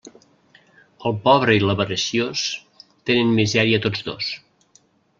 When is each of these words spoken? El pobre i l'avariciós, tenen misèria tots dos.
El 1.09 1.17
pobre 1.27 1.59
i 1.59 1.61
l'avariciós, 1.67 2.47
tenen 3.11 3.37
misèria 3.41 3.85
tots 3.89 4.07
dos. 4.13 4.35